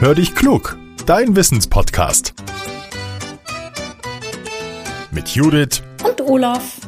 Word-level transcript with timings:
Hör 0.00 0.14
dich 0.14 0.34
klug, 0.34 0.78
dein 1.04 1.36
Wissenspodcast. 1.36 2.32
Mit 5.10 5.28
Judith 5.28 5.82
und 6.02 6.22
Olaf. 6.22 6.78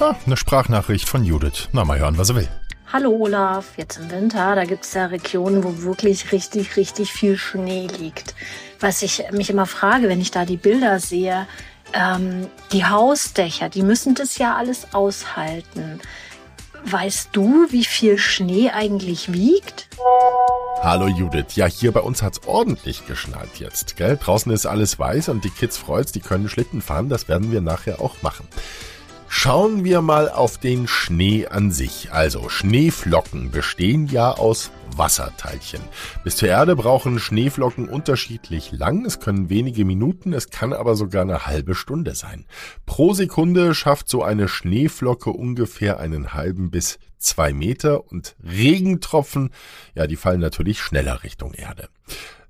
Ah, 0.00 0.14
eine 0.24 0.38
Sprachnachricht 0.38 1.06
von 1.06 1.26
Judith. 1.26 1.68
Na, 1.72 1.84
mal 1.84 1.98
hören, 1.98 2.16
was 2.16 2.30
er 2.30 2.36
will. 2.36 2.48
Hallo 2.90 3.10
Olaf, 3.10 3.76
jetzt 3.76 3.98
im 3.98 4.10
Winter, 4.10 4.54
da 4.54 4.64
gibt 4.64 4.86
es 4.86 4.94
ja 4.94 5.04
Regionen, 5.04 5.62
wo 5.62 5.82
wirklich 5.82 6.32
richtig, 6.32 6.78
richtig 6.78 7.12
viel 7.12 7.36
Schnee 7.36 7.86
liegt. 7.98 8.34
Was 8.80 9.02
ich 9.02 9.24
mich 9.30 9.50
immer 9.50 9.66
frage, 9.66 10.08
wenn 10.08 10.22
ich 10.22 10.30
da 10.30 10.46
die 10.46 10.56
Bilder 10.56 11.00
sehe, 11.00 11.46
ähm, 11.92 12.46
die 12.72 12.86
Hausdächer, 12.86 13.68
die 13.68 13.82
müssen 13.82 14.14
das 14.14 14.38
ja 14.38 14.56
alles 14.56 14.94
aushalten. 14.94 16.00
Weißt 16.86 17.30
du, 17.32 17.66
wie 17.70 17.84
viel 17.84 18.18
Schnee 18.18 18.70
eigentlich 18.70 19.32
wiegt? 19.32 19.88
Hallo 20.82 21.06
Judith. 21.06 21.56
Ja, 21.56 21.64
hier 21.64 21.92
bei 21.92 22.00
uns 22.00 22.22
hat's 22.22 22.42
ordentlich 22.46 23.06
geschneit 23.06 23.48
jetzt, 23.58 23.96
gell? 23.96 24.18
Draußen 24.18 24.52
ist 24.52 24.66
alles 24.66 24.98
weiß 24.98 25.30
und 25.30 25.44
die 25.44 25.50
Kids 25.50 25.78
freut's, 25.78 26.12
die 26.12 26.20
können 26.20 26.46
Schlitten 26.46 26.82
fahren. 26.82 27.08
Das 27.08 27.26
werden 27.26 27.50
wir 27.50 27.62
nachher 27.62 28.02
auch 28.02 28.20
machen. 28.20 28.46
Schauen 29.36 29.84
wir 29.84 30.00
mal 30.00 30.30
auf 30.30 30.58
den 30.58 30.86
Schnee 30.86 31.46
an 31.46 31.72
sich. 31.72 32.12
Also 32.12 32.48
Schneeflocken 32.48 33.50
bestehen 33.50 34.06
ja 34.06 34.30
aus 34.30 34.70
Wasserteilchen. 34.96 35.80
Bis 36.22 36.36
zur 36.36 36.48
Erde 36.48 36.76
brauchen 36.76 37.18
Schneeflocken 37.18 37.88
unterschiedlich 37.88 38.70
lang. 38.72 39.04
Es 39.04 39.18
können 39.18 39.50
wenige 39.50 39.84
Minuten, 39.84 40.32
es 40.32 40.50
kann 40.50 40.72
aber 40.72 40.94
sogar 40.94 41.22
eine 41.22 41.46
halbe 41.46 41.74
Stunde 41.74 42.14
sein. 42.14 42.46
Pro 42.86 43.12
Sekunde 43.12 43.74
schafft 43.74 44.08
so 44.08 44.22
eine 44.22 44.48
Schneeflocke 44.48 45.30
ungefähr 45.30 45.98
einen 45.98 46.32
halben 46.32 46.70
bis 46.70 46.98
zwei 47.18 47.52
Meter 47.52 48.10
und 48.10 48.36
Regentropfen, 48.42 49.50
ja, 49.94 50.06
die 50.06 50.16
fallen 50.16 50.40
natürlich 50.40 50.80
schneller 50.80 51.22
Richtung 51.24 51.52
Erde. 51.54 51.88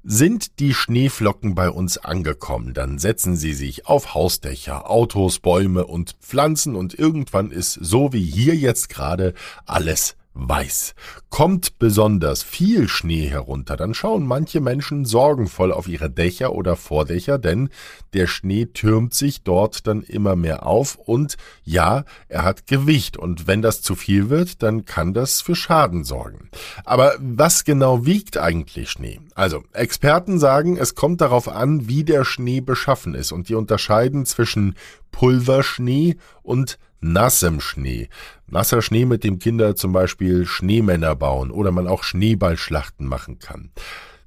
Sind 0.07 0.59
die 0.61 0.75
Schneeflocken 0.75 1.55
bei 1.55 1.71
uns 1.71 1.97
angekommen, 1.97 2.75
dann 2.75 2.99
setzen 2.99 3.37
sie 3.37 3.55
sich 3.55 3.87
auf 3.87 4.13
Hausdächer, 4.13 4.91
Autos, 4.91 5.39
Bäume 5.39 5.87
und 5.87 6.17
Pflanzen 6.21 6.77
und 6.77 6.93
irgendwann 6.93 7.51
ist 7.51 7.73
so 7.73 8.13
wie 8.13 8.23
hier 8.23 8.55
jetzt 8.55 8.91
gerade 8.91 9.33
alles 9.65 10.15
weiß. 10.35 10.95
Kommt 11.31 11.79
besonders 11.79 12.43
viel 12.43 12.89
Schnee 12.89 13.27
herunter, 13.27 13.77
dann 13.77 13.95
schauen 13.95 14.27
manche 14.27 14.61
Menschen 14.61 15.05
sorgenvoll 15.05 15.73
auf 15.73 15.89
ihre 15.89 16.11
Dächer 16.11 16.53
oder 16.53 16.77
Vordächer, 16.77 17.39
denn 17.39 17.71
der 18.13 18.27
Schnee 18.27 18.67
türmt 18.67 19.15
sich 19.15 19.43
dort 19.43 19.87
dann 19.87 20.03
immer 20.03 20.37
mehr 20.37 20.67
auf 20.67 20.97
und 20.97 21.37
ja, 21.63 22.05
er 22.29 22.43
hat 22.43 22.67
Gewicht 22.67 23.17
und 23.17 23.47
wenn 23.47 23.63
das 23.63 23.81
zu 23.81 23.95
viel 23.95 24.29
wird, 24.29 24.63
dann 24.63 24.85
kann 24.85 25.15
das 25.15 25.41
für 25.41 25.57
Schaden 25.57 26.05
sorgen. 26.05 26.51
Aber 26.85 27.15
was 27.19 27.65
genau 27.65 28.05
wiegt 28.05 28.37
eigentlich 28.37 28.91
Schnee? 28.91 29.21
Also, 29.35 29.65
Experten 29.73 30.39
sagen, 30.39 30.77
es 30.77 30.95
kommt 30.95 31.21
darauf 31.21 31.49
an, 31.49 31.89
wie 31.89 32.05
der 32.05 32.25
Schnee 32.25 32.61
beschaffen 32.61 33.15
ist 33.15 33.33
und 33.33 33.49
die 33.49 33.55
unterscheiden 33.55 34.27
zwischen 34.27 34.75
Pulverschnee 35.11 36.17
und 36.43 36.79
nassem 37.13 37.61
Schnee. 37.61 38.09
Nasser 38.47 38.83
Schnee, 38.83 39.05
mit 39.05 39.25
dem 39.25 39.39
Kinder 39.39 39.77
zum 39.77 39.93
Beispiel 39.93 40.47
Schneemänner 40.47 41.15
bauen 41.15 41.51
oder 41.51 41.71
man 41.71 41.87
auch 41.87 42.03
Schneeballschlachten 42.03 43.07
machen 43.07 43.39
kann. 43.39 43.71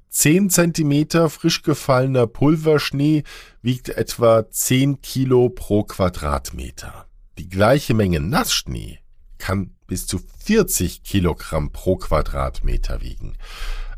Zehn 0.08 0.48
Zentimeter 0.48 1.28
frisch 1.28 1.62
gefallener 1.62 2.26
Pulverschnee 2.26 3.24
wiegt 3.62 3.90
etwa 3.90 4.50
zehn 4.50 5.02
Kilo 5.02 5.50
pro 5.50 5.84
Quadratmeter. 5.84 7.06
Die 7.36 7.48
gleiche 7.48 7.94
Menge 7.94 8.20
Nassschnee 8.20 9.00
kann 9.38 9.72
bis 9.86 10.06
zu 10.06 10.20
40 10.44 11.02
Kilogramm 11.02 11.72
pro 11.72 11.96
Quadratmeter 11.96 13.00
wiegen. 13.02 13.36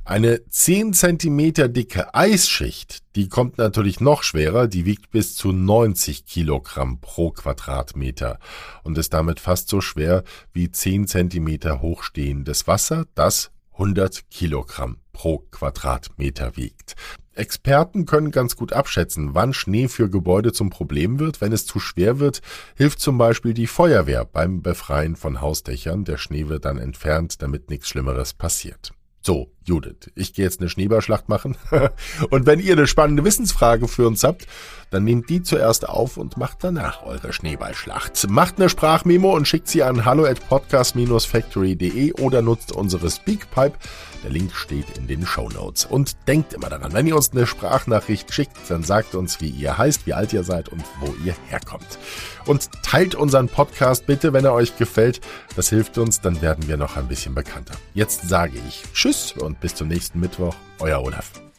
Eine 0.04 0.44
10 0.48 0.94
Zentimeter 0.94 1.68
dicke 1.68 2.14
Eisschicht, 2.14 3.00
die 3.16 3.28
kommt 3.28 3.58
natürlich 3.58 4.00
noch 4.00 4.22
schwerer, 4.22 4.66
die 4.66 4.84
wiegt 4.86 5.10
bis 5.10 5.36
zu 5.36 5.52
90 5.52 6.26
Kilogramm 6.26 7.00
pro 7.00 7.30
Quadratmeter 7.30 8.38
und 8.82 8.98
ist 8.98 9.12
damit 9.12 9.40
fast 9.40 9.68
so 9.68 9.80
schwer 9.80 10.24
wie 10.52 10.70
10 10.70 11.06
Zentimeter 11.06 11.82
hochstehendes 11.82 12.66
Wasser, 12.66 13.04
das 13.14 13.50
100 13.72 14.30
Kilogramm 14.30 14.96
pro 15.12 15.38
Quadratmeter 15.50 16.56
wiegt. 16.56 16.96
Experten 17.34 18.04
können 18.04 18.32
ganz 18.32 18.56
gut 18.56 18.72
abschätzen, 18.72 19.34
wann 19.34 19.54
Schnee 19.54 19.88
für 19.88 20.10
Gebäude 20.10 20.52
zum 20.52 20.70
Problem 20.70 21.18
wird. 21.18 21.40
Wenn 21.40 21.52
es 21.52 21.64
zu 21.66 21.78
schwer 21.78 22.18
wird, 22.18 22.42
hilft 22.76 23.00
zum 23.00 23.16
Beispiel 23.16 23.54
die 23.54 23.66
Feuerwehr 23.66 24.24
beim 24.24 24.62
Befreien 24.62 25.14
von 25.16 25.40
Hausdächern. 25.40 26.04
Der 26.04 26.18
Schnee 26.18 26.48
wird 26.48 26.64
dann 26.64 26.78
entfernt, 26.78 27.40
damit 27.40 27.70
nichts 27.70 27.88
Schlimmeres 27.88 28.34
passiert. 28.34 28.92
So, 29.22 29.52
Judith, 29.64 30.10
ich 30.14 30.32
gehe 30.32 30.44
jetzt 30.44 30.60
eine 30.60 30.68
Schneeballschlacht 30.68 31.28
machen. 31.28 31.56
und 32.30 32.46
wenn 32.46 32.60
ihr 32.60 32.72
eine 32.72 32.86
spannende 32.86 33.24
Wissensfrage 33.24 33.88
für 33.88 34.06
uns 34.06 34.24
habt, 34.24 34.46
dann 34.90 35.04
nehmt 35.04 35.28
die 35.30 35.42
zuerst 35.42 35.88
auf 35.88 36.16
und 36.16 36.36
macht 36.36 36.58
danach 36.64 37.04
eure 37.04 37.32
Schneeballschlacht. 37.32 38.28
Macht 38.28 38.58
eine 38.58 38.68
Sprachmemo 38.68 39.34
und 39.34 39.46
schickt 39.46 39.68
sie 39.68 39.82
an 39.82 40.04
hallo 40.04 40.24
at 40.24 40.46
podcast-factory.de 40.48 42.14
oder 42.14 42.42
nutzt 42.42 42.72
unsere 42.72 43.10
Speakpipe. 43.10 43.78
Der 44.24 44.30
Link 44.30 44.54
steht 44.54 44.98
in 44.98 45.06
den 45.06 45.24
Show 45.24 45.48
Notes. 45.48 45.86
Und 45.86 46.16
denkt 46.26 46.52
immer 46.52 46.68
daran, 46.68 46.92
wenn 46.92 47.06
ihr 47.06 47.16
uns 47.16 47.30
eine 47.30 47.46
Sprachnachricht 47.46 48.32
schickt, 48.34 48.56
dann 48.68 48.82
sagt 48.82 49.14
uns, 49.14 49.40
wie 49.40 49.48
ihr 49.48 49.78
heißt, 49.78 50.06
wie 50.06 50.12
alt 50.12 50.32
ihr 50.32 50.42
seid 50.42 50.68
und 50.68 50.82
wo 51.00 51.14
ihr 51.24 51.34
herkommt. 51.48 51.98
Und 52.46 52.70
teilt 52.82 53.14
unseren 53.14 53.48
Podcast 53.48 54.06
bitte, 54.06 54.32
wenn 54.32 54.44
er 54.44 54.52
euch 54.52 54.76
gefällt. 54.76 55.20
Das 55.56 55.68
hilft 55.68 55.98
uns, 55.98 56.20
dann 56.20 56.42
werden 56.42 56.68
wir 56.68 56.76
noch 56.76 56.96
ein 56.96 57.08
bisschen 57.08 57.34
bekannter. 57.34 57.74
Jetzt 57.94 58.28
sage 58.28 58.58
ich 58.68 58.82
Tschüss 58.92 59.34
und 59.50 59.60
bis 59.60 59.74
zum 59.74 59.88
nächsten 59.88 60.20
Mittwoch. 60.20 60.54
Euer 60.78 61.02
Olaf. 61.02 61.49